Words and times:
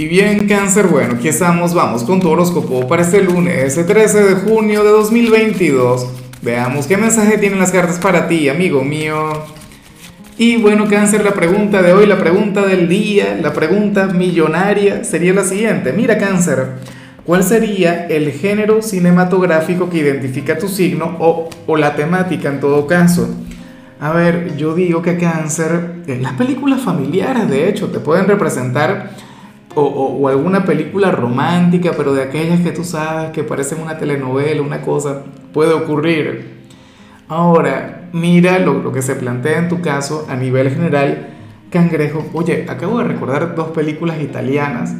Y 0.00 0.08
bien, 0.08 0.48
cáncer, 0.48 0.86
bueno, 0.86 1.16
aquí 1.16 1.28
estamos, 1.28 1.74
vamos 1.74 2.04
con 2.04 2.20
tu 2.20 2.30
horóscopo 2.30 2.88
para 2.88 3.02
este 3.02 3.22
lunes, 3.22 3.76
el 3.76 3.84
13 3.84 4.24
de 4.24 4.34
junio 4.36 4.82
de 4.82 4.88
2022. 4.92 6.06
Veamos 6.40 6.86
qué 6.86 6.96
mensaje 6.96 7.36
tienen 7.36 7.58
las 7.58 7.70
cartas 7.70 7.98
para 7.98 8.26
ti, 8.26 8.48
amigo 8.48 8.82
mío. 8.82 9.30
Y 10.38 10.56
bueno, 10.56 10.88
cáncer, 10.88 11.22
la 11.22 11.34
pregunta 11.34 11.82
de 11.82 11.92
hoy, 11.92 12.06
la 12.06 12.16
pregunta 12.16 12.64
del 12.64 12.88
día, 12.88 13.38
la 13.42 13.52
pregunta 13.52 14.06
millonaria 14.06 15.04
sería 15.04 15.34
la 15.34 15.44
siguiente. 15.44 15.92
Mira, 15.92 16.16
cáncer, 16.16 16.76
¿cuál 17.26 17.44
sería 17.44 18.06
el 18.06 18.32
género 18.32 18.80
cinematográfico 18.80 19.90
que 19.90 19.98
identifica 19.98 20.56
tu 20.56 20.68
signo 20.68 21.18
o, 21.20 21.50
o 21.66 21.76
la 21.76 21.94
temática 21.94 22.48
en 22.48 22.60
todo 22.60 22.86
caso? 22.86 23.28
A 24.00 24.12
ver, 24.12 24.56
yo 24.56 24.74
digo 24.74 25.02
que 25.02 25.18
cáncer, 25.18 25.96
las 26.06 26.32
películas 26.32 26.80
familiares 26.80 27.50
de 27.50 27.68
hecho 27.68 27.88
te 27.88 28.00
pueden 28.00 28.26
representar 28.26 29.10
o, 29.74 29.82
o, 29.82 30.28
alguna 30.28 30.64
película 30.64 31.10
romántica, 31.10 31.92
pero 31.96 32.12
de 32.12 32.22
aquellas 32.22 32.60
que 32.60 32.72
tú 32.72 32.84
sabes 32.84 33.30
que 33.30 33.44
parecen 33.44 33.80
una 33.80 33.98
telenovela, 33.98 34.62
una 34.62 34.82
cosa, 34.82 35.22
puede 35.52 35.72
ocurrir. 35.72 36.60
Ahora, 37.28 38.08
mira 38.12 38.58
lo, 38.58 38.74
lo 38.82 38.92
que 38.92 39.02
se 39.02 39.14
plantea 39.14 39.58
en 39.58 39.68
tu 39.68 39.80
caso 39.80 40.26
a 40.28 40.36
nivel 40.36 40.70
general, 40.70 41.28
cangrejo. 41.70 42.26
Oye, 42.32 42.66
acabo 42.68 42.98
de 42.98 43.04
recordar 43.04 43.54
dos 43.54 43.68
películas 43.68 44.20
italianas. 44.20 44.94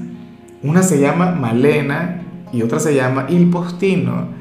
Una 0.62 0.82
se 0.82 1.00
llama 1.00 1.32
Malena 1.32 2.22
y 2.52 2.62
otra 2.62 2.78
se 2.78 2.94
llama 2.94 3.26
Il 3.28 3.50
Postino. 3.50 4.40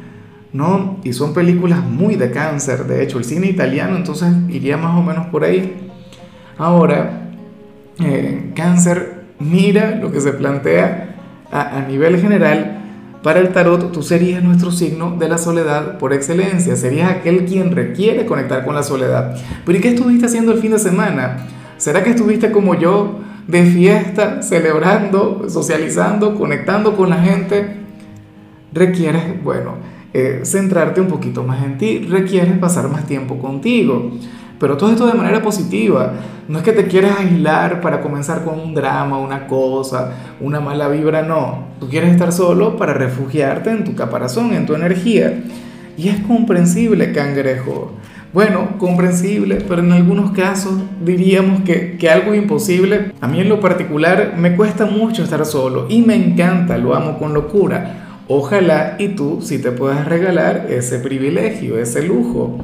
¿no? 0.53 0.97
Y 1.03 1.13
son 1.13 1.33
películas 1.33 1.83
muy 1.83 2.15
de 2.15 2.31
cáncer, 2.31 2.85
de 2.85 3.03
hecho, 3.03 3.19
el 3.19 3.23
cine 3.23 3.47
italiano 3.47 3.95
entonces 3.95 4.33
iría 4.49 4.77
más 4.77 4.97
o 4.97 5.03
menos 5.03 5.27
por 5.27 5.43
ahí. 5.43 5.75
Ahora, 6.57 7.29
eh, 7.99 8.51
cáncer 8.55 9.18
mira 9.39 9.95
lo 9.95 10.11
que 10.11 10.21
se 10.21 10.33
plantea 10.33 11.15
a, 11.51 11.81
nivel 11.87 12.19
general. 12.19 12.75
Para 13.23 13.39
el 13.39 13.49
tarot, 13.49 13.91
tú 13.91 14.01
serías 14.01 14.43
nuestro 14.43 14.71
signo 14.71 15.17
de 15.17 15.27
la 15.27 15.37
soledad 15.37 15.97
por 15.97 16.13
excelencia. 16.13 16.75
Serías 16.75 17.11
aquel 17.11 17.45
quien 17.45 17.71
requiere 17.71 18.25
conectar 18.25 18.63
con 18.63 18.75
la 18.75 18.83
soledad. 18.83 19.35
Pero 19.65 19.77
¿y 19.77 19.81
qué 19.81 19.89
estuviste 19.89 20.27
haciendo 20.27 20.53
el 20.53 20.59
fin 20.59 20.71
de 20.71 20.79
semana? 20.79 21.47
¿Será 21.77 22.03
que 22.03 22.11
estuviste 22.11 22.51
como 22.51 22.75
yo, 22.75 23.19
de 23.47 23.65
fiesta, 23.65 24.41
celebrando, 24.41 25.45
socializando, 25.49 26.35
conectando 26.35 26.95
con 26.95 27.09
la 27.09 27.17
gente? 27.17 27.77
Requieres, 28.71 29.43
bueno, 29.43 29.75
eh, 30.13 30.41
centrarte 30.43 31.01
un 31.01 31.07
poquito 31.07 31.43
más 31.43 31.63
en 31.63 31.77
ti, 31.77 31.99
requieres 31.99 32.57
pasar 32.57 32.89
más 32.89 33.05
tiempo 33.05 33.37
contigo. 33.37 34.11
Pero 34.59 34.75
todo 34.75 34.91
esto 34.91 35.07
de 35.07 35.13
manera 35.13 35.41
positiva. 35.41 36.13
No 36.47 36.57
es 36.57 36.63
que 36.63 36.73
te 36.73 36.87
quieras 36.87 37.19
aislar 37.19 37.79
para 37.79 38.01
comenzar 38.01 38.43
con 38.43 38.59
un 38.59 38.73
drama, 38.73 39.17
una 39.17 39.47
cosa, 39.47 40.11
una 40.41 40.59
mala 40.59 40.89
vibra, 40.89 41.21
no. 41.21 41.69
Tú 41.79 41.87
quieres 41.87 42.11
estar 42.11 42.31
solo 42.31 42.75
para 42.75 42.93
refugiarte 42.93 43.69
en 43.69 43.83
tu 43.83 43.95
caparazón, 43.95 44.53
en 44.53 44.65
tu 44.65 44.73
energía. 44.73 45.43
Y 45.95 46.09
es 46.09 46.19
comprensible, 46.21 47.13
cangrejo. 47.13 47.93
Bueno, 48.33 48.77
comprensible, 48.77 49.63
pero 49.67 49.81
en 49.81 49.91
algunos 49.91 50.31
casos 50.31 50.73
diríamos 51.03 51.61
que, 51.61 51.97
que 51.97 52.09
algo 52.09 52.35
imposible. 52.35 53.13
A 53.21 53.27
mí 53.27 53.39
en 53.39 53.49
lo 53.49 53.59
particular 53.59 54.33
me 54.37 54.55
cuesta 54.55 54.85
mucho 54.85 55.23
estar 55.23 55.45
solo 55.45 55.87
y 55.89 56.01
me 56.01 56.15
encanta, 56.15 56.77
lo 56.77 56.95
amo 56.95 57.17
con 57.17 57.33
locura. 57.33 58.19
Ojalá 58.27 58.97
y 58.99 59.09
tú 59.09 59.39
si 59.41 59.57
te 59.57 59.71
puedas 59.71 60.05
regalar 60.05 60.67
ese 60.69 60.99
privilegio, 60.99 61.79
ese 61.79 62.03
lujo 62.03 62.59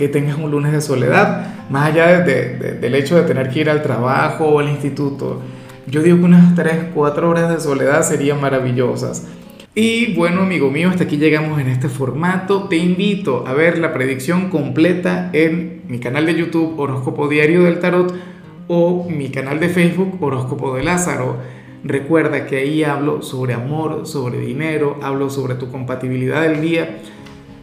que 0.00 0.08
tengas 0.08 0.38
un 0.38 0.50
lunes 0.50 0.72
de 0.72 0.80
soledad, 0.80 1.68
más 1.68 1.90
allá 1.90 2.20
del 2.20 2.94
hecho 2.94 3.16
de 3.16 3.22
tener 3.24 3.50
que 3.50 3.60
ir 3.60 3.68
al 3.68 3.82
trabajo 3.82 4.46
o 4.46 4.58
al 4.58 4.70
instituto. 4.70 5.42
Yo 5.86 6.02
digo 6.02 6.16
que 6.16 6.24
unas 6.24 6.54
3, 6.54 6.86
4 6.94 7.28
horas 7.28 7.50
de 7.50 7.60
soledad 7.60 8.02
serían 8.02 8.40
maravillosas. 8.40 9.26
Y 9.74 10.14
bueno, 10.14 10.40
amigo 10.40 10.70
mío, 10.70 10.88
hasta 10.88 11.04
aquí 11.04 11.18
llegamos 11.18 11.60
en 11.60 11.68
este 11.68 11.90
formato. 11.90 12.62
Te 12.62 12.78
invito 12.78 13.44
a 13.46 13.52
ver 13.52 13.76
la 13.76 13.92
predicción 13.92 14.48
completa 14.48 15.28
en 15.34 15.82
mi 15.86 15.98
canal 15.98 16.24
de 16.24 16.34
YouTube 16.34 16.80
Horóscopo 16.80 17.28
Diario 17.28 17.64
del 17.64 17.78
Tarot 17.78 18.14
o 18.68 19.06
mi 19.06 19.28
canal 19.28 19.60
de 19.60 19.68
Facebook 19.68 20.16
Horóscopo 20.18 20.74
de 20.76 20.82
Lázaro. 20.82 21.36
Recuerda 21.84 22.46
que 22.46 22.56
ahí 22.56 22.84
hablo 22.84 23.20
sobre 23.20 23.52
amor, 23.52 24.06
sobre 24.06 24.38
dinero, 24.40 24.98
hablo 25.02 25.28
sobre 25.28 25.56
tu 25.56 25.70
compatibilidad 25.70 26.40
del 26.40 26.62
día 26.62 27.00